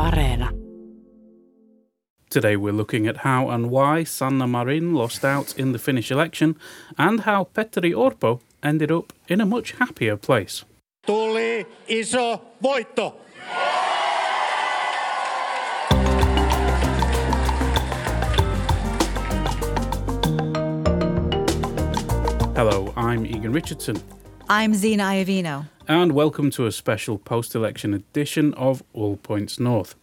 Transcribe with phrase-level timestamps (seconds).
[0.00, 0.48] Areena.
[2.30, 6.56] Today we're looking at how and why Sanna Marin lost out in the Finnish election
[6.96, 10.64] and how Petteri Orpo ended up in a much happier place.
[11.06, 13.14] Tuli iso voitto.
[22.56, 23.96] Hello, I'm Egan Richardson,
[24.52, 25.68] I'm Zena Iovino.
[25.86, 29.94] and welcome to a special post election edition of All Points North.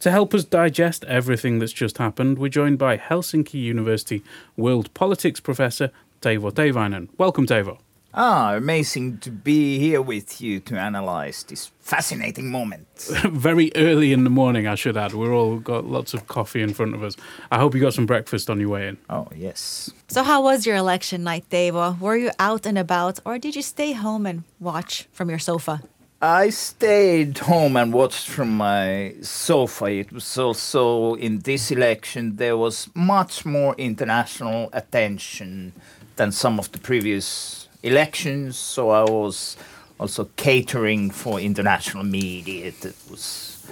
[0.00, 4.22] To help us digest everything that's just happened, we're joined by Helsinki University
[4.58, 5.90] World Politics Professor
[6.20, 7.08] Teivo Teivainen.
[7.16, 7.78] Welcome, Teivo.
[8.16, 12.86] Ah, amazing to be here with you to analyze this fascinating moment.
[13.24, 15.14] Very early in the morning, I should add.
[15.14, 17.16] We're all got lots of coffee in front of us.
[17.50, 18.98] I hope you got some breakfast on your way in.
[19.10, 19.90] Oh, yes.
[20.06, 21.98] So, how was your election night, Teivo?
[21.98, 25.82] Were you out and about, or did you stay home and watch from your sofa?
[26.22, 29.86] I stayed home and watched from my sofa.
[29.86, 35.72] It was also in this election, there was much more international attention
[36.14, 38.56] than some of the previous elections.
[38.56, 39.56] So I was
[40.00, 43.64] also catering for international media that was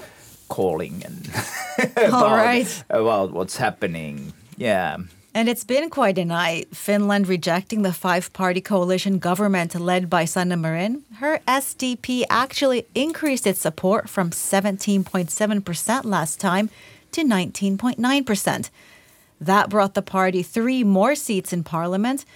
[0.49, 1.31] calling and
[1.97, 2.85] about, right.
[2.91, 4.33] about what's happening.
[4.57, 4.99] Yeah.
[5.35, 6.77] And it's been quite a night.
[6.77, 11.05] Finland rejecting the five party coalition government led by Sanna Marin.
[11.21, 16.69] Her SDP actually increased its support from 17.7% last time
[17.13, 18.71] to 19.9%.
[19.41, 22.27] That brought the party three more seats in parliament.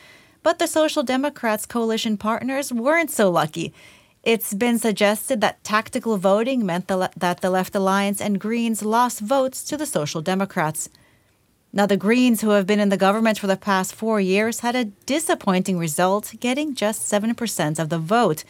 [0.46, 3.74] But the Social Democrats' coalition partners weren't so lucky.
[4.22, 8.84] It's been suggested that tactical voting meant the le- that the Left Alliance and Greens
[8.84, 10.88] lost votes to the Social Democrats.
[11.72, 14.76] Now, the Greens, who have been in the government for the past four years, had
[14.76, 18.44] a disappointing result, getting just 7% of the vote.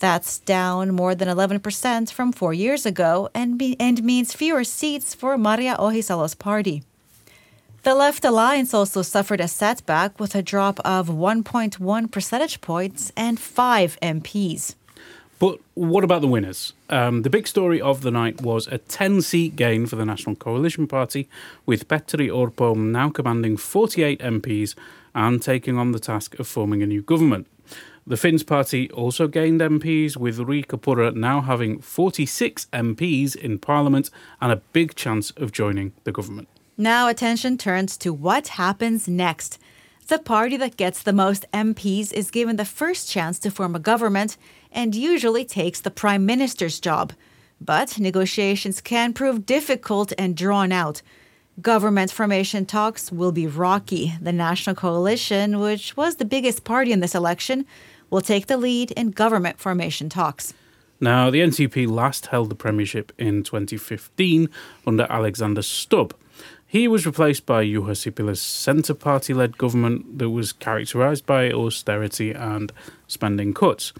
[0.00, 5.14] That's down more than 11% from four years ago and, be- and means fewer seats
[5.14, 6.82] for Maria Ohisalo's party.
[7.84, 13.38] The Left Alliance also suffered a setback with a drop of 1.1 percentage points and
[13.38, 14.74] five MPs.
[15.38, 16.72] But what about the winners?
[16.88, 20.34] Um, the big story of the night was a 10 seat gain for the National
[20.34, 21.28] Coalition Party,
[21.66, 24.74] with Petteri Orpo now commanding 48 MPs
[25.14, 27.46] and taking on the task of forming a new government.
[28.06, 34.08] The Finns party also gained MPs, with Riikka Purra now having 46 MPs in Parliament
[34.40, 36.48] and a big chance of joining the government.
[36.76, 39.60] Now attention turns to what happens next.
[40.08, 43.78] The party that gets the most MPs is given the first chance to form a
[43.78, 44.36] government
[44.72, 47.12] and usually takes the prime minister's job.
[47.60, 51.00] But negotiations can prove difficult and drawn out.
[51.60, 54.14] Government formation talks will be rocky.
[54.20, 57.66] The National Coalition, which was the biggest party in this election,
[58.10, 60.52] will take the lead in government formation talks.
[61.00, 64.48] Now, the NCP last held the premiership in 2015
[64.86, 66.14] under Alexander Stubb.
[66.66, 72.32] He was replaced by Juha Sipilä's Centre Party led government that was characterised by austerity
[72.32, 72.72] and
[73.06, 73.92] spending cuts.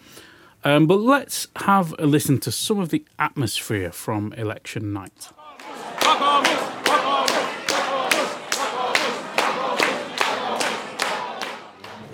[0.65, 5.31] Um, but let's have a listen to some of the atmosphere from election night.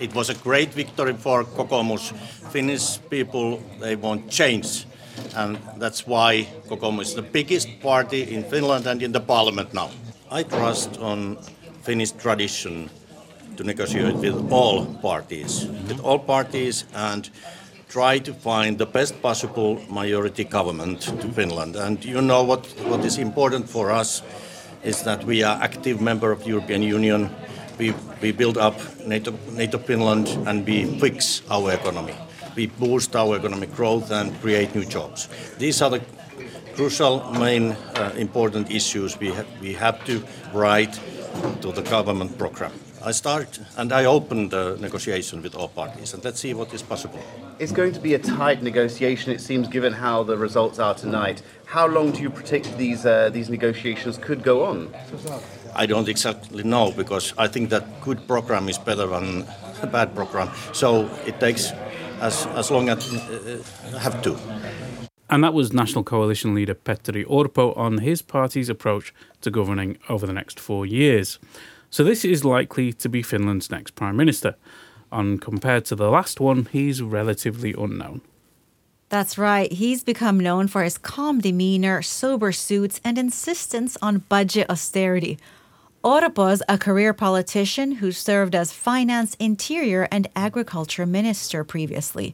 [0.01, 2.11] It was a great victory for Kokoomus.
[2.51, 4.87] Finnish people, they want change.
[5.35, 9.91] And that's why Kokoomus is the biggest party in Finland and in the parliament now.
[10.31, 11.37] I trust on
[11.83, 12.89] Finnish tradition
[13.57, 17.29] to negotiate with all parties, with all parties and
[17.87, 21.75] try to find the best possible majority government to Finland.
[21.75, 24.23] And you know what, what is important for us
[24.83, 27.29] is that we are active member of the European Union.
[27.81, 28.75] We, we build up
[29.07, 32.13] NATO, NATO Finland and we fix our economy.
[32.55, 35.27] We boost our economic growth and create new jobs.
[35.57, 36.01] These are the
[36.75, 40.93] crucial main uh, important issues we, ha- we have to write
[41.61, 42.71] to the government program.
[43.03, 46.83] I start and I open the negotiation with all parties and let's see what is
[46.83, 47.19] possible.
[47.57, 51.41] It's going to be a tight negotiation, it seems, given how the results are tonight.
[51.65, 54.93] How long do you predict these uh, these negotiations could go on?
[55.73, 59.45] I don't exactly know because I think that good program is better than
[59.81, 60.49] a bad program.
[60.73, 61.71] So it takes
[62.19, 63.63] as, as long as uh,
[63.99, 64.37] have to.
[65.29, 70.27] And that was National Coalition leader Petteri Orpo on his party's approach to governing over
[70.27, 71.39] the next four years.
[71.91, 74.55] So this is likely to be Finland's next Prime Minister.
[75.11, 78.21] And compared to the last one, he's relatively unknown.
[79.09, 79.69] That's right.
[79.69, 85.37] He's become known for his calm demeanor, sober suits, and insistence on budget austerity.
[86.01, 92.33] Orpo's a career politician who served as finance, interior, and agriculture minister previously.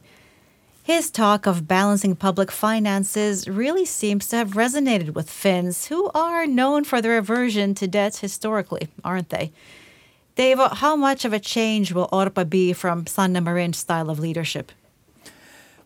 [0.88, 6.46] His talk of balancing public finances really seems to have resonated with Finns, who are
[6.46, 9.52] known for their aversion to debt historically, aren't they?
[10.34, 14.72] Teivo, how much of a change will Orpo be from Sanna Marin's style of leadership?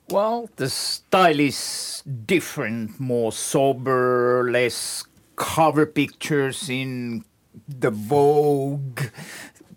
[0.08, 5.02] Well, the style is different, more sober, less
[5.34, 7.24] cover pictures in
[7.66, 9.00] the Vogue,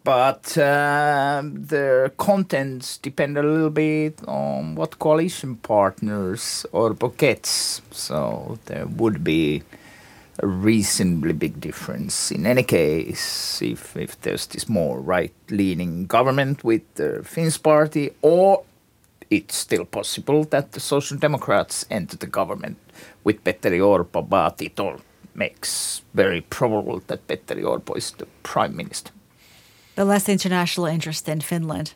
[0.05, 7.81] but uh, the contents depend a little bit on what coalition partners Orpo gets.
[7.89, 9.63] So there would be
[10.37, 12.29] a reasonably big difference.
[12.29, 18.11] In any case, if, if there's this more right leaning government with the Finns party,
[18.21, 18.63] or
[19.31, 22.77] it's still possible that the Social Democrats enter the government
[23.23, 24.97] with Petteri Orpo, but it all
[25.33, 29.14] makes very probable that Petteri Orpo is the prime minister.
[29.95, 31.94] The less international interest in Finland.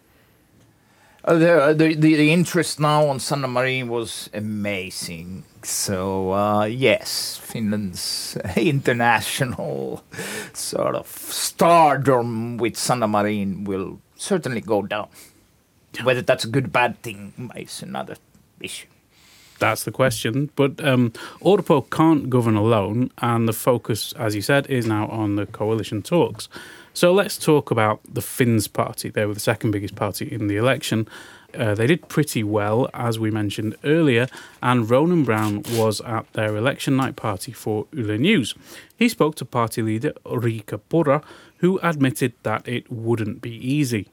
[1.25, 1.36] Uh,
[1.74, 5.44] the, the, the interest now on Sanna Marin was amazing.
[5.63, 10.04] So, uh, yes, Finland's international
[10.54, 15.10] sort of stardom with Sanna Marin will certainly go down.
[16.04, 18.16] Whether that's a good bad thing is another
[18.62, 18.88] issue.
[19.60, 20.50] That's the question.
[20.56, 21.12] But um,
[21.42, 26.02] Orpo can't govern alone, and the focus, as you said, is now on the coalition
[26.02, 26.48] talks.
[27.00, 29.07] So let's talk about the Finns party.
[29.07, 31.07] They were the second biggest party in the election.
[31.57, 34.28] Uh, they did pretty well, as we mentioned earlier,
[34.62, 38.54] and Ronan Browne was at their election night party for Yle News.
[38.98, 41.24] He spoke to party leader Riikka Purra,
[41.60, 44.10] who admitted that it wouldn't be easy.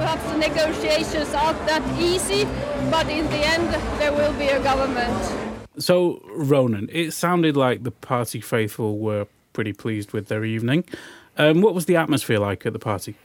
[0.00, 2.46] Perhaps the negotiations aren't that easy,
[2.90, 5.53] but in the end, there will be a government.
[5.78, 10.84] So, Ronan, it sounded like the party faithful were pretty pleased with their evening.
[11.36, 13.16] Um, what was the atmosphere like at the party?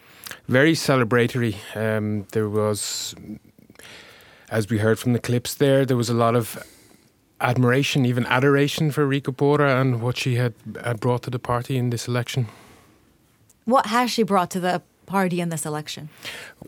[0.47, 1.55] Very celebratory.
[1.75, 3.15] Um, there was,
[4.49, 6.63] as we heard from the clips there, there was a lot of
[7.41, 10.53] admiration, even adoration for Riikka Purra and what she had,
[10.83, 12.47] had brought to the party in this election.
[13.65, 16.09] What has she brought to the party in this election?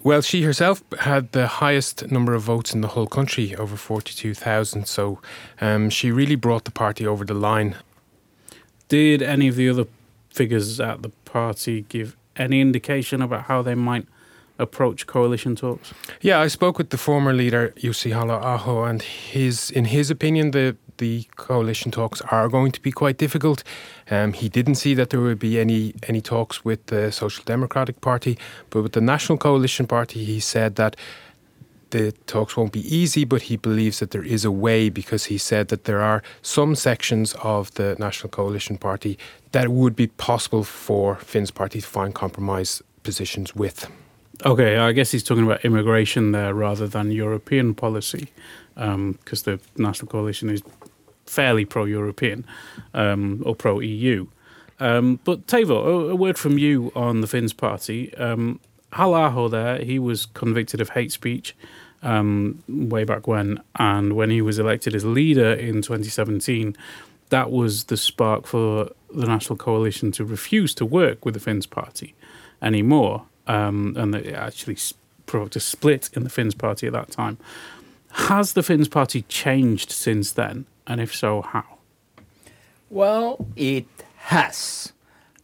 [0.03, 4.87] Well, she herself had the highest number of votes in the whole country, over 42,000.
[4.87, 5.19] So
[5.61, 7.75] um, she really brought the party over the line.
[8.89, 9.85] Did any of the other
[10.29, 14.05] figures at the party give any indication about how they might
[14.59, 15.93] approach coalition talks?
[16.21, 20.75] Yeah, I spoke with the former leader Jussi Halla-aho, and his, in his opinion, the
[21.01, 23.63] the coalition talks are going to be quite difficult.
[24.11, 27.99] Um, he didn't see that there would be any any talks with the Social Democratic
[28.01, 28.37] Party,
[28.69, 30.95] but with the National Coalition Party, he said that
[31.89, 35.37] the talks won't be easy, but he believes that there is a way because he
[35.37, 39.17] said that there are some sections of the National Coalition Party
[39.51, 43.87] that would be possible for Finn's party to find compromise positions with.
[44.43, 48.25] Okay, I guess he's talking about immigration there rather than European policy,
[48.75, 50.63] because um, the National Coalition is
[51.31, 52.45] fairly pro-European
[52.93, 54.27] um, or pro-EU.
[54.81, 58.13] Um, but Teivo, a, a, word from you on the Finns party.
[58.15, 58.59] Um,
[58.91, 61.55] Halla-aho there, he was convicted of hate speech
[62.03, 66.75] um, way back when, and when he was elected as leader in 2017,
[67.29, 71.65] that was the spark for the National Coalition to refuse to work with the Finns
[71.65, 72.13] party
[72.61, 74.77] anymore, um, and it actually
[75.27, 77.37] provoked a split in the Finns party at that time.
[78.13, 80.65] Has the Finns party changed since then?
[80.87, 81.65] And if so, how?
[82.89, 84.93] Well, it has.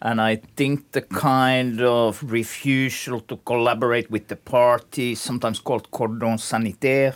[0.02, 6.38] And I think the kind of refusal to collaborate with the party, sometimes called cordon
[6.38, 7.16] sanitaire,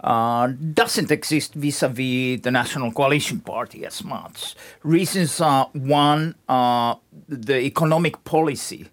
[0.00, 4.54] uh, doesn't exist vis-a-vis the National Coalition Party as much.
[4.82, 6.94] Reasons are one, uh,
[7.26, 8.88] the economic policy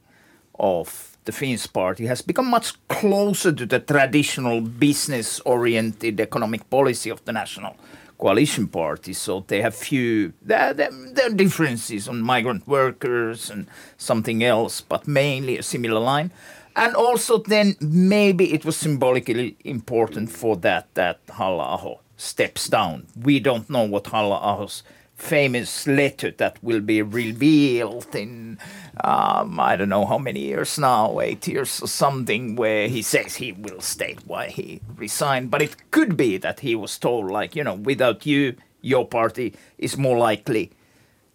[0.58, 7.24] of the Finns party has become much closer to the traditional business-oriented economic policy of
[7.26, 7.76] the National
[8.22, 13.68] coalition parties, so they have few there, there, there, are differences on migrant workers and
[13.98, 16.32] something else, but mainly a similar line.
[16.76, 23.08] And also, then maybe it was symbolically important for that that Halla-aho steps down.
[23.22, 24.84] We don't know what Halla-aho's
[25.22, 28.58] famous letter that will be revealed in
[29.04, 33.36] um, I don't know how many years now, eight years or something, where he says
[33.36, 35.50] he will state why he resigned.
[35.52, 39.54] But it could be that he was told, like, you know, without you, your party
[39.78, 40.72] is more likely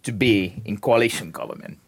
[0.02, 1.78] to be in coalition government.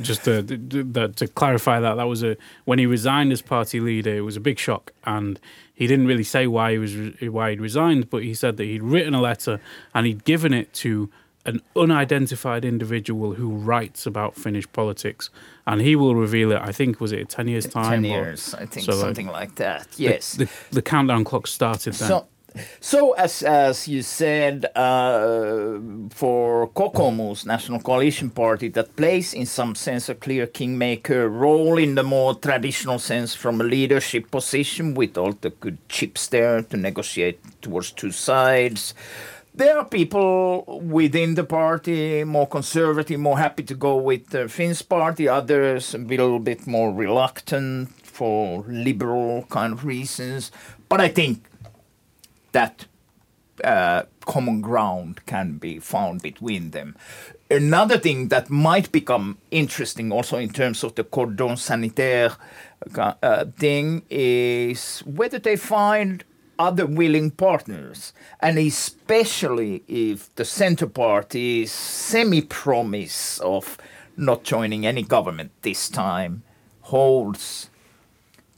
[0.00, 4.14] Just to, to, to clarify that, that was a when he resigned as party leader,
[4.14, 5.38] it was a big shock, and
[5.72, 8.82] he didn't really say why he was why he'd resigned, but he said that he'd
[8.82, 9.60] written a letter
[9.94, 11.10] and he'd given it to
[11.46, 15.30] an unidentified individual who writes about Finnish politics,
[15.66, 16.60] and he will reveal it.
[16.60, 18.02] I think was it ten years time?
[18.02, 19.86] Ten or- years, I think, so, something like that.
[19.96, 20.34] Yes.
[20.34, 22.08] The, the countdown clock started then.
[22.08, 22.26] So,
[22.80, 29.74] so as as you said, uh, for Kokoomus, National Coalition Party, that plays in some
[29.74, 35.18] sense a clear kingmaker role in the more traditional sense from a leadership position with
[35.18, 38.94] all the good chips there to negotiate towards two sides.
[39.56, 44.82] There are people within the party more conservative, more happy to go with the Finns
[44.82, 45.28] party.
[45.28, 50.50] Others a little bit more reluctant for liberal kind of reasons.
[50.88, 51.44] But I think
[52.50, 52.86] that
[53.62, 56.96] uh, common ground can be found between them.
[57.48, 62.32] Another thing that might become interesting also in terms of the cordon sanitaire
[62.96, 66.24] uh, thing is whether they find
[66.58, 73.78] other willing partners, and especially if the center party's semi promise of
[74.16, 76.42] not joining any government this time
[76.82, 77.70] holds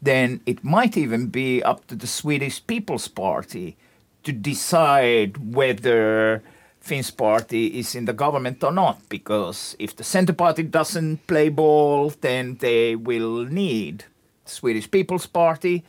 [0.02, 3.76] then it might even be up to the Swedish People's Party
[4.22, 6.42] to decide whether
[6.80, 9.08] Finns party is in the government or not.
[9.08, 14.04] Because if the Center Party doesn't play ball, then they will need
[14.44, 15.82] Swedish People's Party.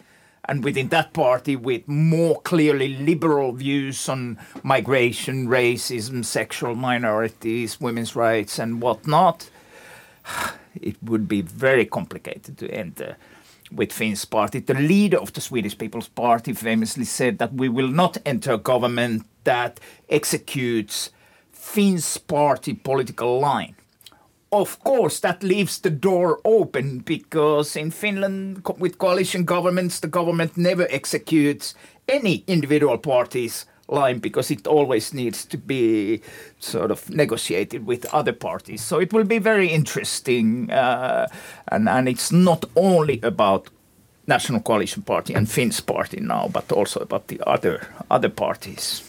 [0.46, 8.16] And within that party, with more clearly liberal views on migration, racism, sexual minorities, women's
[8.16, 9.50] rights, and whatnot,
[10.76, 13.18] it would be very complicated to enter
[13.72, 14.60] with Finns party.
[14.60, 18.58] The leader of the Swedish People's Party famously said that we will not enter a
[18.58, 19.80] government that
[20.10, 21.12] executes
[21.52, 23.76] Finns party political line.
[24.52, 30.08] Of course, that leaves the door open because in Finland, co- with coalition governments, the
[30.08, 31.76] government never executes
[32.08, 36.22] any individual party's line because it always needs to be
[36.60, 38.82] sort of negotiated with other parties.
[38.82, 41.28] So it will be very interesting, uh,
[41.68, 43.70] and and it's not only about
[44.28, 49.07] National Coalition Party and Finns Party now, but also about the other other parties.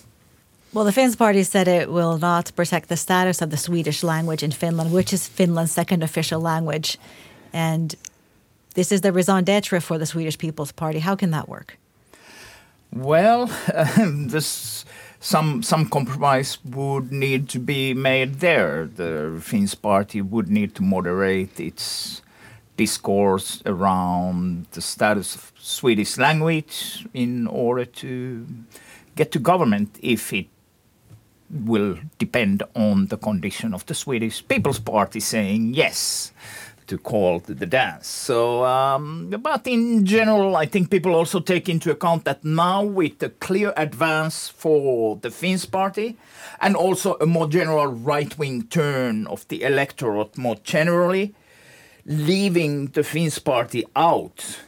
[0.79, 4.45] Well, the Finns party said it will not protect the status of the Swedish language
[4.45, 6.99] in Finland, which is Finland's second official language.
[7.53, 7.97] And
[8.75, 11.01] this is the raison d'etre for the Swedish People's Party.
[11.01, 11.79] How can that work?
[12.93, 13.47] Well,
[13.99, 14.85] this
[15.19, 18.87] some some compromise would need to be made there.
[18.87, 22.23] The Finns party would need to moderate its
[22.77, 28.47] discourse around the status of Swedish language in order to
[29.17, 30.47] get to government if it
[31.51, 36.33] will depend on the condition of the Swedish People's Party saying yes
[36.89, 38.09] to call the dance.
[38.09, 43.19] So, um, but in general, I think people also take into account that now with
[43.19, 46.17] the clear advance for the Finns party
[46.61, 51.35] and also a more general right wing turn of the electorate more generally,
[52.07, 54.59] leaving the Finns party out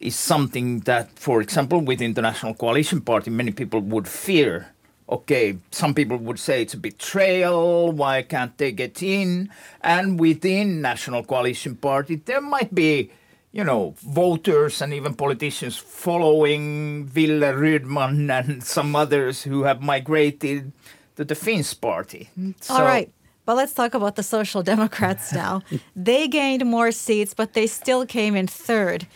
[0.00, 4.68] is something that, for example, with the International Coalition Party, many people would fear.
[5.10, 7.92] Okay, some people would say it's a betrayal.
[7.92, 9.50] Why can't they get in?
[9.80, 13.10] And within National Coalition Party, there might be,
[13.50, 20.72] you know, voters and even politicians following Ville Rydman and some others who have migrated
[21.16, 22.28] to the Finns party.
[22.68, 23.10] All right.
[23.46, 25.62] But let's talk about the Social Democrats now.
[25.96, 29.06] they gained more seats, but they still came in third.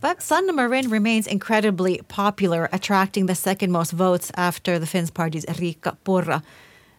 [0.00, 5.44] But Sanna Marin remains incredibly popular, attracting the second most votes after the Finns party's
[5.44, 6.42] Riikka Purra.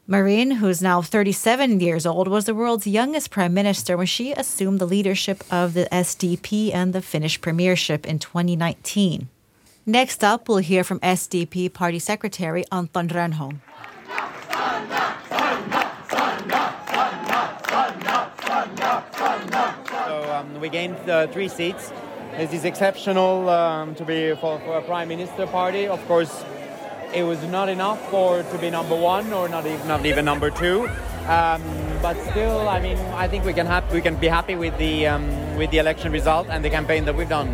[0.05, 4.77] Marin, who's now 37 years old, was the world's youngest prime minister when she assumed
[4.77, 9.29] the leadership of the SDP and the Finnish premiership in 2019.
[9.87, 13.61] Next up, we'll hear from SDP party secretary Anton Rönnholm.
[20.05, 21.91] So um, we gained uh, three seats.
[22.37, 25.87] This is exceptional um, to be for, for a prime minister party.
[25.87, 26.43] Of course,
[27.13, 30.49] it was not enough for to be number one or not even, not even number
[30.49, 30.87] two.
[31.27, 31.61] Um,
[32.01, 35.07] but still, I mean, I think we can hap- we can be happy with the
[35.07, 37.47] um, with the election result and the campaign that we've done.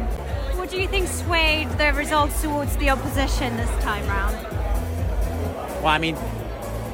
[0.58, 4.36] What do you think swayed the results towards the opposition this time round?
[5.82, 6.16] Well, I mean,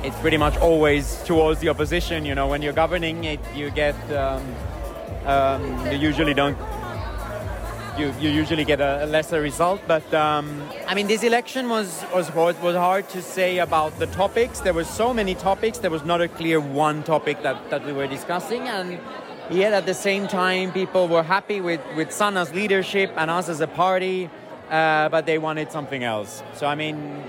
[0.04, 2.26] it's pretty much always towards the opposition.
[2.26, 4.56] You know, when you're governing, it you get um,
[5.26, 6.58] um, you usually don't.
[7.98, 12.04] You, you usually get a, a lesser result, but um, I mean this election was
[12.12, 14.62] was hard, was hard to say about the topics.
[14.62, 15.78] There were so many topics.
[15.78, 19.00] There was not a clear one topic that, that we were discussing, and
[19.52, 23.62] yet at the same time, people were happy with with Sanna's leadership and us as
[23.62, 24.28] a party,
[24.72, 26.42] uh, but they wanted something else.
[26.56, 27.24] So I mean,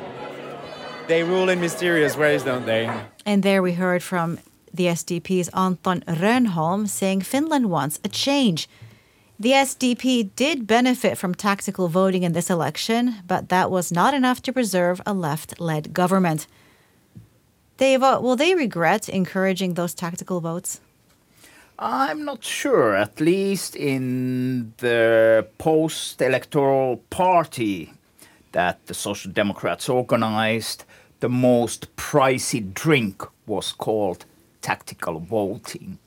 [1.09, 2.91] they rule in mysterious ways, don't they?
[3.27, 4.39] And there we heard from
[4.73, 8.67] the SDP's Anton Rönnholm saying Finland wants a change.
[9.39, 14.41] The SDP did benefit from tactical voting in this election, but that was not enough
[14.43, 16.47] to preserve a left led government.
[17.79, 20.81] Teivo, will they regret encouraging those tactical votes?
[21.77, 27.93] I'm not sure, at least in the post electoral party
[28.53, 30.85] that the Social Democrats organized,
[31.19, 34.27] the most pricey drink was called
[34.63, 35.99] tactical voting.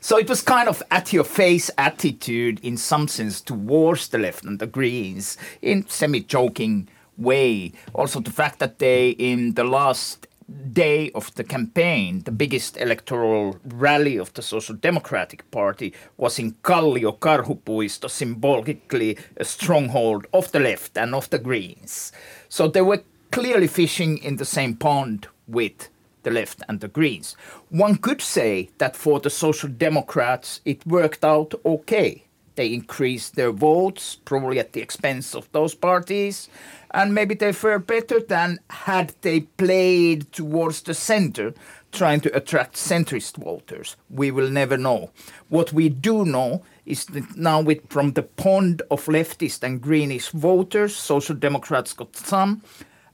[0.00, 4.44] So it was kind of at your face attitude in some sense towards the left
[4.44, 7.72] and the Greens in semi joking way.
[7.94, 10.26] Also the fact that they in the last
[10.72, 16.52] day of the campaign, the biggest electoral rally of the Social Democratic Party was in
[16.62, 22.12] Kallio Karhupuisto, symbolically a stronghold of the left and of the Greens.
[22.48, 25.88] So they were clearly fishing in the same pond with
[26.22, 27.36] the left and the Greens.
[27.68, 32.24] One could say that for the Social Democrats it worked out okay.
[32.56, 36.48] They increased their votes, probably at the expense of those parties,
[36.90, 41.54] and maybe they fared better than had they played towards the center,
[41.92, 43.96] trying to attract centrist voters.
[44.10, 45.10] We will never know.
[45.48, 50.28] What we do know is that now, with from the pond of leftist and greenish
[50.30, 52.62] voters, Social Democrats got some,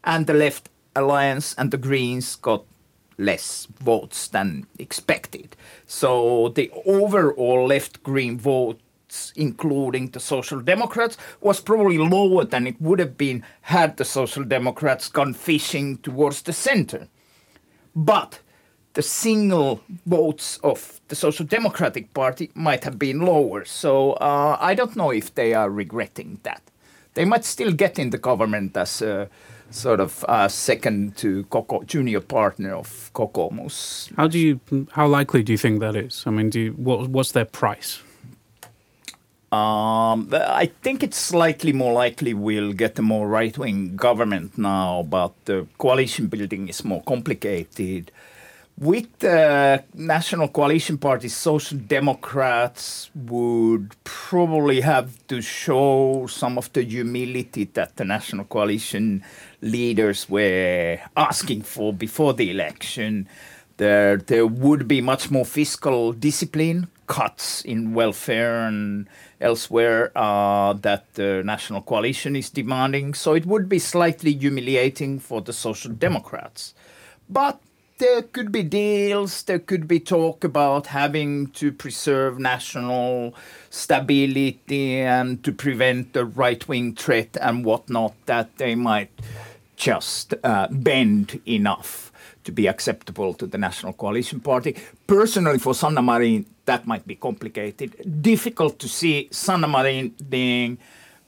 [0.02, 2.64] and the Left Alliance and the Greens got
[3.18, 5.56] less votes than expected.
[5.87, 12.80] So the overall left green votes, including the Social Democrats, was probably lower than it
[12.80, 17.08] would have been had the Social Democrats gone fishing towards the center.
[17.94, 18.40] But
[18.96, 23.64] the single votes of the Social Democratic Party might have been lower.
[23.64, 26.62] So uh, I don't know if they are regretting that.
[27.12, 29.28] They might still get in the government as a
[29.70, 34.12] sort of uh, second to Coco, junior partner of Kokoomus.
[34.16, 34.61] How do you?
[34.92, 36.25] How likely do you think that is?
[36.26, 38.02] I mean, do you, what, what's their price?
[39.52, 45.04] Um, I think it's slightly more likely we'll get a more right wing government now,
[45.08, 48.11] but the coalition building is more complicated.
[48.78, 56.82] With the National Coalition Party, Social Democrats would probably have to show some of the
[56.82, 59.25] humility that the National Coalition
[59.62, 63.26] leaders were asking for before the election.
[63.78, 69.08] There, there would be much more fiscal discipline, cuts in welfare and
[69.41, 73.15] elsewhere uh, that the National Coalition is demanding.
[73.15, 76.75] So it would be slightly humiliating for the Social Democrats.
[77.28, 77.58] But
[77.99, 83.35] there could be deals, there could be talk about having to preserve national
[83.71, 89.11] stability and to prevent the right wing threat and whatnot, that they might
[89.76, 92.13] just uh, bend enough
[92.45, 94.76] to be acceptable to the National Coalition Party.
[95.06, 98.23] Personally, for Sanna Marin, that might be complicated.
[98.23, 100.78] Difficult to see Sanna Marin being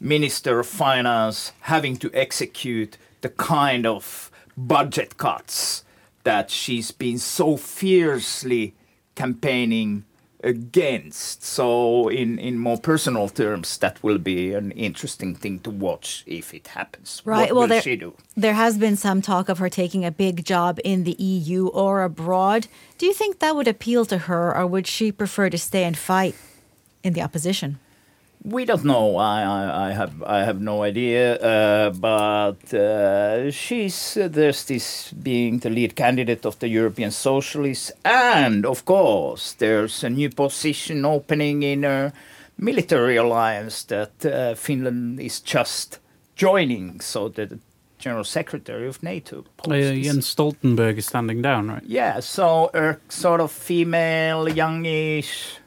[0.01, 5.85] Minister of Finance having to execute the kind of budget cuts
[6.29, 8.75] that she's been so fiercely
[9.15, 10.05] campaigning
[10.45, 11.43] against.
[11.43, 16.53] So, in, in more personal terms, that will be an interesting thing to watch if
[16.53, 17.23] it happens.
[17.25, 17.49] Right.
[17.49, 18.13] What well, there, she do?
[18.37, 22.03] there has been some talk of her taking a big job in the EU or
[22.03, 22.67] abroad.
[22.99, 25.97] Do you think that would appeal to her, or would she prefer to stay and
[25.97, 26.35] fight
[27.03, 27.79] in the opposition?
[28.45, 29.17] We don't know.
[29.17, 31.37] I, I, I have I have no idea.
[31.37, 37.93] Uh, but uh, she's uh, there's this being the lead candidate of the European Socialists,
[38.05, 42.13] and of course there's a new position opening in a
[42.57, 45.99] military alliance that uh, Finland is just
[46.37, 47.01] joining.
[47.01, 47.59] So the
[47.99, 49.45] General Secretary of NATO.
[49.67, 51.83] Uh, Jens Stoltenberg is standing down, right?
[51.85, 55.59] Yeah, so a sort of female, youngish,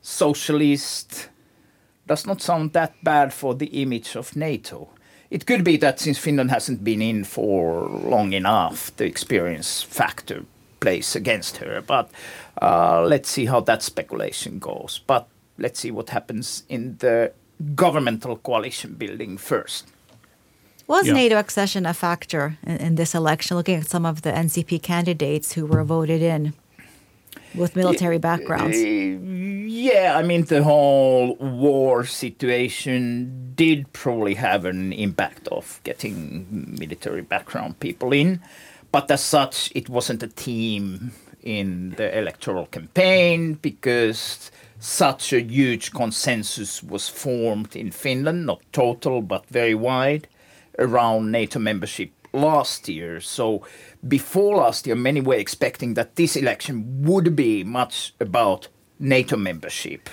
[0.00, 1.28] socialist
[2.10, 4.88] does not sound that bad for the image of NATO.
[5.30, 10.42] It could be that since Finland hasn't been in for long enough, the experience factor
[10.80, 11.80] plays against her.
[11.86, 12.10] But
[12.60, 15.00] uh, let's see how that speculation goes.
[15.06, 17.30] But let's see what happens in the
[17.76, 19.86] governmental coalition building first.
[20.88, 21.14] Was Yeah.
[21.14, 23.56] NATO accession a factor in, in this election?
[23.56, 26.54] Looking at some of the NCP candidates who were voted in
[27.54, 28.78] with military backgrounds.
[29.82, 37.22] Yeah, I mean, the whole war situation did probably have an impact of getting military
[37.22, 38.42] background people in.
[38.92, 41.12] But as such, it wasn't a team
[41.42, 49.22] in the electoral campaign because such a huge consensus was formed in Finland, not total,
[49.22, 50.28] but very wide,
[50.78, 53.18] around NATO membership last year.
[53.18, 53.64] So
[54.06, 58.68] before last year, many were expecting that this election would be much about
[59.00, 60.08] NATO membership,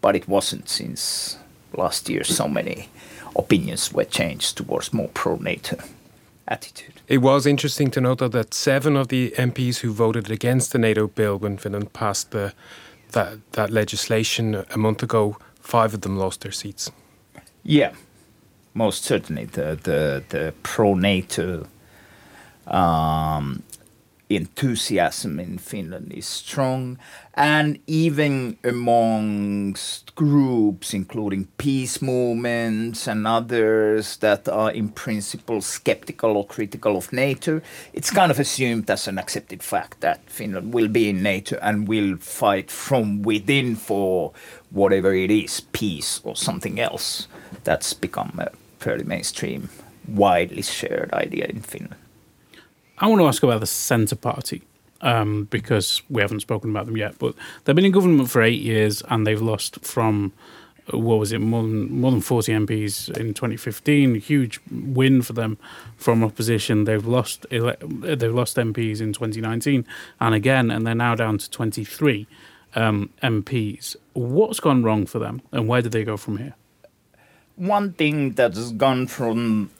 [0.00, 1.38] but it wasn't since
[1.72, 2.24] last year.
[2.24, 2.88] So many
[3.36, 5.76] opinions were changed towards more pro-NATO
[6.48, 7.00] attitude.
[7.08, 11.06] It was interesting to note that seven of the MPs who voted against the NATO
[11.06, 12.52] bill when Finland passed the,
[13.12, 16.90] that, that legislation a month ago, five of them lost their seats.
[17.62, 17.92] Yeah,
[18.74, 21.66] most certainly the the, the pro NATO
[22.66, 23.62] um,
[24.36, 26.98] enthusiasm in Finland is strong,
[27.34, 36.46] and even amongst groups, including peace movements and others that are in principle skeptical or
[36.46, 37.60] critical of NATO,
[37.92, 41.88] it's kind of assumed as an accepted fact that Finland will be in NATO and
[41.88, 44.32] will fight from within for
[44.70, 47.28] whatever it is, peace or something else.
[47.64, 49.68] That's become a fairly mainstream,
[50.08, 52.01] widely shared idea in Finland.
[53.02, 54.62] I want to ask about the Centre Party
[55.00, 57.18] um, because we haven't spoken about them yet.
[57.18, 57.34] But
[57.64, 60.32] they've been in government for eight years and they've lost from
[60.90, 64.14] what was it more than more than forty MPs in 2015.
[64.20, 65.58] Huge win for them
[65.96, 66.84] from opposition.
[66.84, 69.84] They've lost ele- they've lost MPs in 2019
[70.20, 72.28] and again, and they're now down to 23
[72.76, 73.96] um, MPs.
[74.12, 76.54] What's gone wrong for them, and where do they go from here?
[77.56, 79.70] One thing that's gone from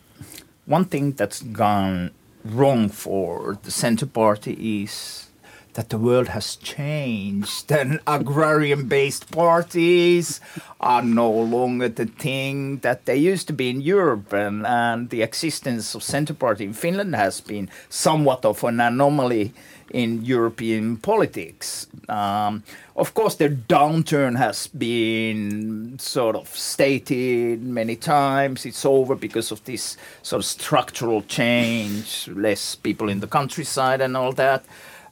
[0.66, 2.10] one thing that's gone
[2.44, 3.58] wrong for.
[3.62, 5.28] The Centre Party is
[5.74, 10.40] that the world has changed and agrarian based parties
[10.80, 15.22] are no longer the thing that they used to be in Europe and, and the
[15.22, 19.52] existence of Centre Party in Finland has been somewhat of an anomaly
[19.92, 21.86] in European politics.
[22.08, 22.62] Um,
[22.96, 28.66] of course, the downturn has been sort of stated many times.
[28.66, 34.16] It's over because of this sort of structural change, less people in the countryside and
[34.16, 34.64] all that.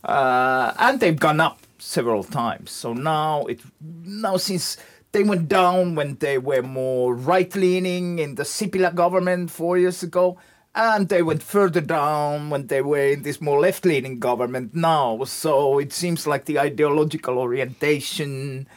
[0.05, 2.71] Uh, and they've gone up several times.
[2.71, 3.61] So now it
[4.05, 4.77] now since
[5.13, 10.03] they went down when they were more right leaning in the Sipilä government four years
[10.03, 10.39] ago,
[10.75, 15.25] and they went further down when they were in this more left leaning government now.
[15.25, 18.69] So it seems like the ideological orientation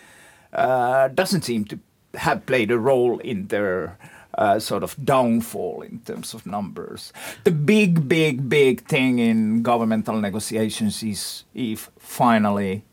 [0.51, 1.79] uh, doesn't seem to
[2.15, 3.97] have played a role in their
[4.37, 7.13] uh, sort of downfall in terms of numbers.
[7.43, 12.83] The big, big, big thing in governmental negotiations is if finally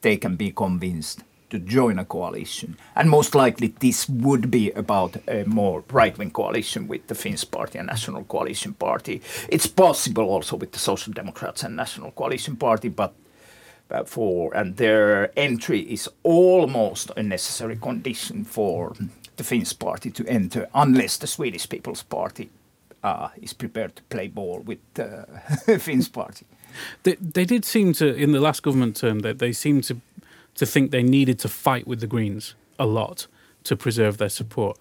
[0.00, 2.76] they can be convinced to join a coalition.
[2.96, 7.78] And most likely this would be about a more right-wing coalition with the Finns Party
[7.78, 9.22] and National Coalition Party.
[9.48, 13.14] It's possible also with the Social Democrats and National Coalition Party, but
[14.06, 18.94] for and their entry is almost a necessary condition for
[19.36, 22.50] the Finns Party to enter, unless the Swedish People's Party
[23.02, 25.26] uh, is prepared to play ball with the
[25.68, 26.46] uh, Finns Party.
[27.02, 30.00] They, they did seem to in the last government term that they seemed to
[30.56, 33.26] to think they needed to fight with the Greens a lot
[33.64, 34.78] to preserve their support.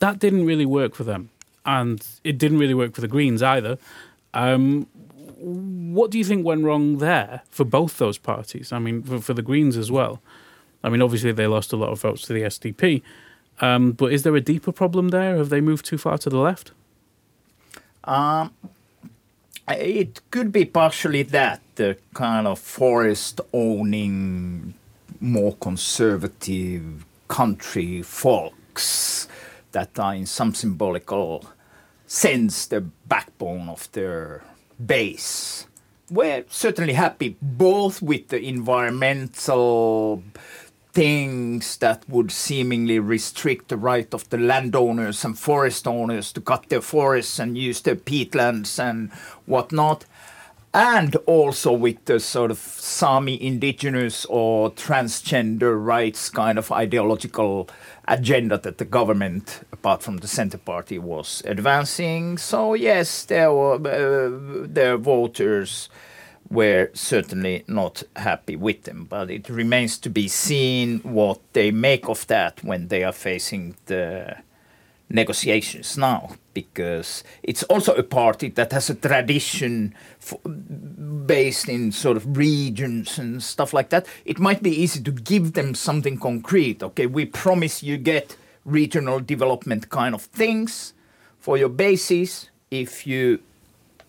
[0.00, 1.30] That didn't really work for them,
[1.64, 3.78] and it didn't really work for the Greens either.
[4.34, 4.86] Um,
[5.42, 8.72] what do you think went wrong there for both those parties?
[8.72, 10.20] I mean, for, for, the Greens as well.
[10.84, 13.02] I mean, obviously they lost a lot of votes to the SDP,
[13.60, 15.36] um, but is there a deeper problem there?
[15.36, 16.72] Have they moved too far to the left?
[18.04, 18.52] Um,
[19.68, 24.74] it could be partially that the kind of forest owning
[25.20, 29.28] more conservative country folks
[29.70, 31.44] that are in some symbolical
[32.06, 34.42] sense the backbone of their
[34.84, 35.66] base.
[36.10, 40.22] We're certainly happy both with the environmental
[40.92, 46.68] things that would seemingly restrict the right of the landowners and forest owners to cut
[46.68, 49.10] their forests and use their peatlands and
[49.46, 50.04] whatnot,
[50.74, 57.68] and also with the sort of Sami indigenous or transgender rights kind of ideological
[58.06, 62.36] agenda that the government, apart from the Centre Party, was advancing.
[62.38, 65.88] So yes, there were uh, their voters
[66.52, 72.08] were certainly not happy with them, but it remains to be seen what they make
[72.08, 74.36] of that when they are facing the
[75.08, 80.38] negotiations now because it's also a party that has a tradition for,
[81.26, 84.06] based in sort of regions and stuff like that.
[84.24, 86.82] It might be easy to give them something concrete.
[86.82, 90.92] Okay, we promise you get regional development kind of things
[91.38, 93.40] for your bases if you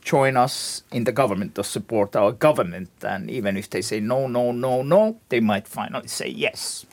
[0.04, 2.90] join us in the government or support our government.
[3.02, 6.86] And even if they say no, no, no, no, they might finally say yes.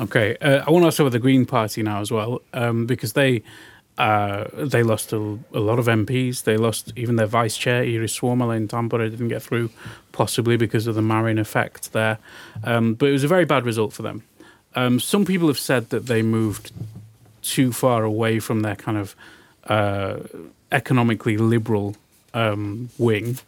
[0.00, 3.12] Okay, uh, I want to ask about the Green Party now as well, um, because
[3.14, 3.42] they
[3.98, 5.16] Uh, they lost a,
[5.52, 6.44] a, lot of MPs.
[6.44, 9.70] They lost even their vice chair, Iiris Suomela in Tampere, didn't get through,
[10.12, 12.18] possibly because of the Marin effect there.
[12.62, 14.22] Um, but it was a very bad result for them.
[14.76, 16.70] Um, some people have said that they moved
[17.42, 19.16] too far away from their kind of
[19.64, 20.18] uh,
[20.72, 21.96] economically liberal
[22.34, 23.38] um, wing,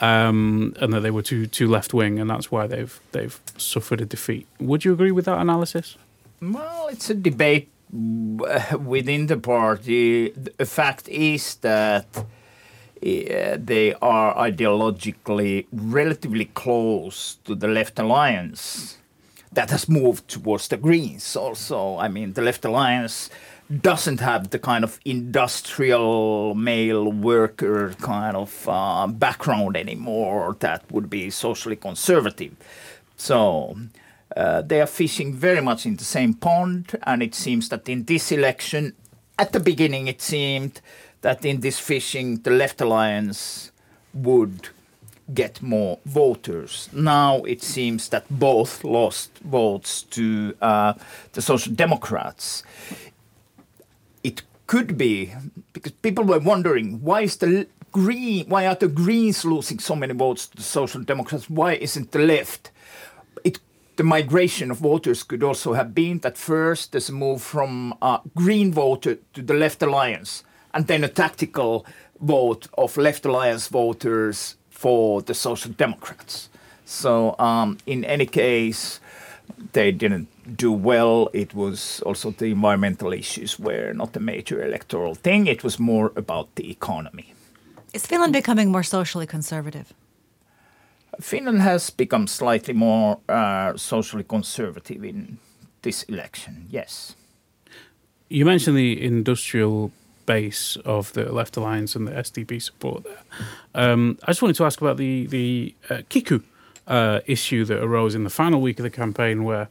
[0.00, 4.00] um, and that they were too too left wing, and that's why they've they've suffered
[4.00, 4.46] a defeat.
[4.60, 5.96] Would you agree with that analysis?
[6.40, 10.30] Well, it's a debate within the party.
[10.30, 12.24] The fact is that uh,
[13.00, 18.98] they are ideologically relatively close to the left alliance
[19.52, 21.98] that has moved towards the Greens also.
[21.98, 23.28] I mean, the Left Alliance
[23.80, 31.08] doesn't have the kind of industrial male worker kind of uh, background anymore that would
[31.08, 32.54] be socially conservative.
[33.16, 33.76] So
[34.36, 38.04] uh, they are fishing very much in the same pond, and it seems that in
[38.04, 38.94] this election,
[39.38, 40.80] at the beginning, it seemed
[41.22, 43.70] that in this fishing, the Left Alliance
[44.12, 44.68] would
[45.32, 46.88] get more voters.
[46.92, 50.94] Now it seems that both lost votes to uh,
[51.32, 52.62] the Social Democrats.
[54.72, 55.30] Could be
[55.74, 60.14] because people were wondering why is the green why are the Greens losing so many
[60.14, 61.50] votes to the Social Democrats?
[61.50, 62.70] Why isn't the left?
[63.44, 63.58] It
[63.96, 67.92] the migration of voters could also have been that first there's a move from
[68.34, 71.84] Green voter to the Left Alliance, and then a tactical
[72.18, 76.48] vote of Left Alliance voters for the Social Democrats.
[76.86, 79.00] So, um, in any case,
[79.72, 81.28] they didn't do well.
[81.32, 85.46] It was also the environmental issues were not a major electoral thing.
[85.46, 87.34] It was more about the economy.
[87.92, 89.94] Is Finland becoming more socially conservative?
[91.20, 95.38] Finland has become slightly more uh, socially conservative in
[95.82, 97.16] this election, yes.
[98.28, 99.90] You mentioned the industrial
[100.26, 103.22] base of the Left Alliance and the SDP support there.
[103.74, 106.42] Um, I just wanted to ask about the the uh, Kiky
[106.86, 109.68] uh, issue that arose in the final week of the campaign, where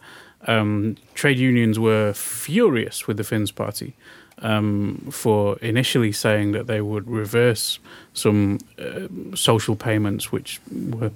[0.47, 3.93] um, trade unions were furious with the Finns party
[4.41, 7.80] um, for initially saying that they would reverse
[8.13, 11.12] some uh, social payments which were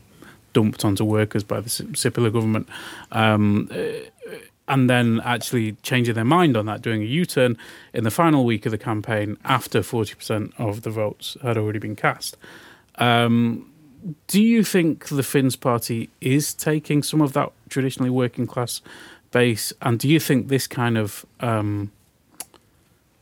[0.53, 2.69] dumped onto workers by the Sipilä government.
[3.11, 4.07] Um, uh,
[4.67, 7.55] and then actually changing their mind on that, doing a U turn
[7.93, 11.95] in the final week of the campaign after 40% of the votes had already been
[11.95, 12.35] cast.
[12.95, 13.69] Um,
[14.27, 18.81] do you think the Finns party is taking some of that traditionally working class
[19.31, 19.73] base?
[19.81, 21.91] And do you think this kind of um,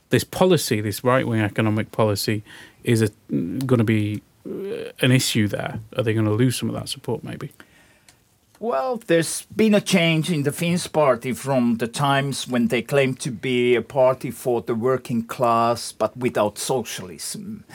[0.10, 2.44] this policy, this right wing economic policy,
[2.84, 5.80] is going to be uh, an issue there?
[5.98, 7.52] Are they going to lose some of that support maybe?
[8.60, 13.20] Well, there's been a change in the Finns party from the times when they claimed
[13.22, 17.66] to be a party for the working class but without socialism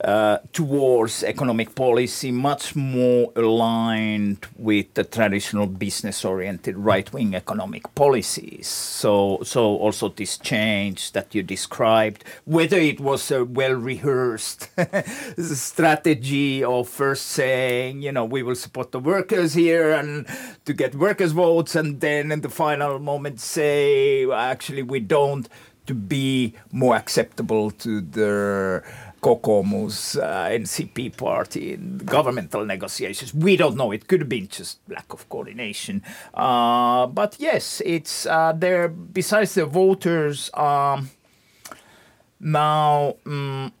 [0.00, 8.66] uh, towards economic policy much more aligned with the traditional business-oriented right-wing economic policies.
[8.66, 14.70] So, so also this change that you described, whether it was a well-rehearsed
[15.38, 20.26] strategy of first saying, you know, we will support the workers here and
[20.64, 25.48] to get workers' votes, and then in the final moment say, actually, we don't,
[25.86, 28.82] to be more acceptable to the
[29.22, 33.32] Kokoomus uh, NCP party governmental negotiations.
[33.32, 33.92] We don't know.
[33.92, 36.02] It could have been just lack of coordination.
[36.34, 38.88] Uh, but yes, it's uh, there.
[38.88, 41.10] Besides the voters, um,
[42.40, 43.72] now um,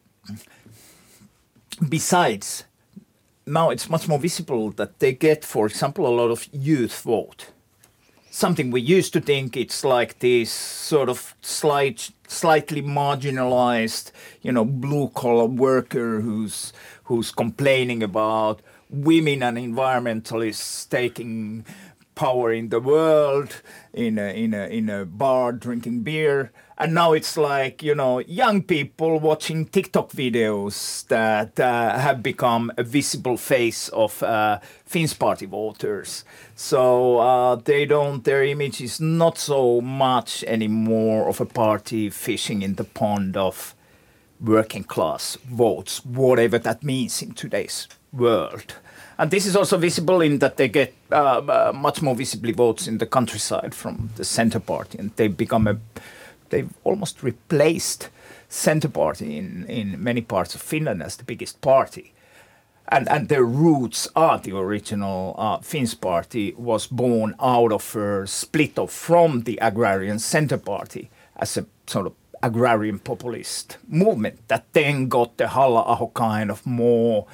[1.88, 2.64] besides
[3.44, 7.50] now it's much more visible that they get, for example, a lot of youth vote
[8.32, 14.64] something we used to think it's like this sort of slight, slightly marginalized, you know,
[14.64, 16.72] blue collar worker who's
[17.04, 21.64] who's complaining about women and environmentalists taking
[22.14, 27.12] power in the world in a, in a in a bar drinking beer and now
[27.12, 33.36] it's like you know young people watching TikTok videos that uh, have become a visible
[33.36, 36.24] face of uh, Finns party voters.
[36.56, 42.62] So uh, they don't their image is not so much anymore of a party fishing
[42.62, 43.74] in the pond of
[44.40, 48.74] working class votes, whatever that means in today's world.
[49.18, 52.88] And this is also visible in that they get uh, uh, much more visibly votes
[52.88, 55.78] in the countryside from the center party, and they become a
[56.52, 58.10] they've almost replaced
[58.48, 62.12] Centre Party in, in many parts of Finland as the biggest party.
[62.88, 68.26] And, and their roots are the original uh, Finns party was born out of a
[68.26, 72.12] split off from the agrarian Centre Party as a sort of
[72.42, 77.26] agrarian populist movement that then got the Halla-aho kind of more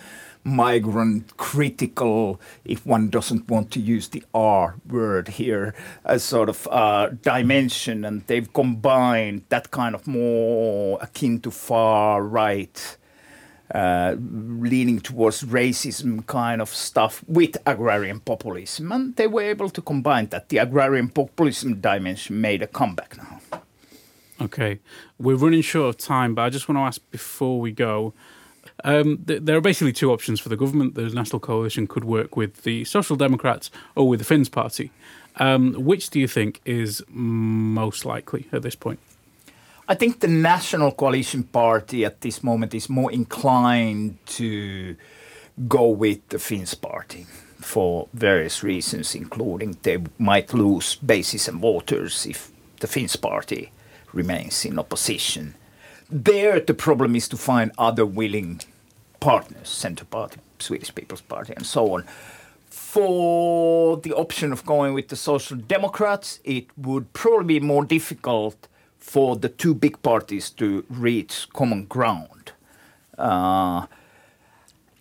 [0.49, 6.67] migrant critical, if one doesn't want to use the R word here, a sort of
[6.71, 12.97] uh, dimension, and they've combined that kind of more akin to far right.
[13.75, 19.83] Uh, leaning towards racism kind of stuff with agrarian populism, and they were able to
[19.83, 20.49] combine that.
[20.49, 23.41] The agrarian populism dimension made a comeback now.
[24.41, 24.79] Okay,
[25.19, 28.15] we're running short of time, but I just want to ask before we go
[28.85, 30.95] um, th- there are basically two options for the government.
[30.95, 34.91] The National Coalition could work with the Social Democrats or with the Finns Party.
[35.37, 38.99] Um, which do you think is most likely at this point?
[39.89, 44.97] I think the National Coalition Party at this moment is more inclined to
[45.67, 47.27] go with the Finns Party
[47.61, 53.71] for various reasons, including they might lose bases and voters if the Finns Party
[54.13, 55.55] remains in opposition.
[56.11, 58.63] There, the problem is to find other willing
[59.21, 62.05] partners, Centre Party, Swedish People's Party, and so on.
[62.71, 68.69] For the option of going with the Social Democrats, it would probably be more difficult
[68.99, 72.53] for the two big parties to reach common ground.
[73.19, 73.87] Uh,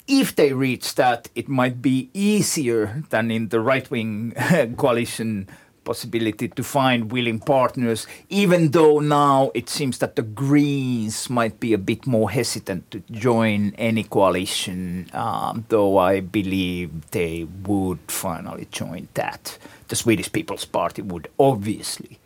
[0.07, 4.33] if they reach that, it might be easier than in the right wing
[4.77, 5.47] coalition
[5.87, 11.71] possibility to find willing partners, even though now it seems that the Greens might be
[11.73, 18.67] a bit more hesitant to join any coalition, um, though I believe they would finally
[18.71, 19.57] join that.
[19.87, 22.19] The Swedish People's Party would obviously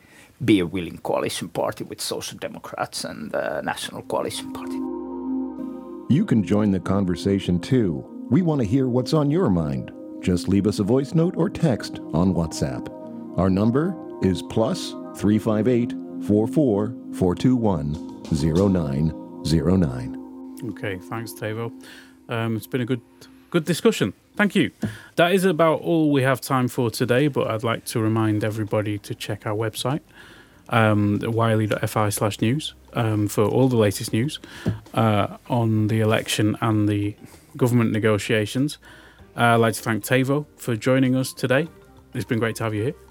[0.44, 4.80] be a willing coalition party with Social Democrats and the National Coalition Party.
[6.14, 8.04] You can join the conversation too.
[8.32, 9.92] We want to hear what's on your mind.
[10.22, 13.01] Just leave us a voice note or text on WhatsApp.
[13.38, 15.94] Our number is plus 358
[16.28, 20.58] 44 421 0909.
[20.70, 21.72] Okay, thanks, Teivo.
[22.30, 23.02] Um, it's been a good
[23.50, 24.14] good discussion.
[24.36, 24.72] Thank you.
[25.16, 28.98] That is about all we have time for today, but I'd like to remind everybody
[29.00, 30.02] to check our website,
[30.70, 34.40] um, yle.fi slash news, um, for all the latest news
[34.94, 37.16] uh, on the election and the
[37.58, 38.78] government negotiations.
[39.36, 41.68] Uh, I'd like to thank Teivo for joining us today.
[42.14, 43.11] It's been great to have you here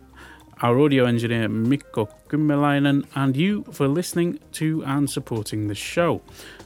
[0.62, 6.20] our audio engineer Mikko Kymäläinen, and you for listening to and supporting the show.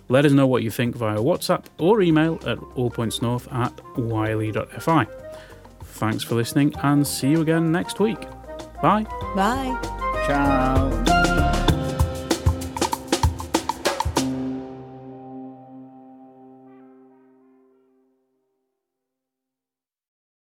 [0.08, 5.06] Let us know what you think via WhatsApp or email at allpointsnorth at yle.fi.
[5.84, 8.20] Thanks for listening and see you again next week.
[8.82, 9.06] Bye.
[9.34, 9.78] Bye.
[10.26, 11.13] Ciao.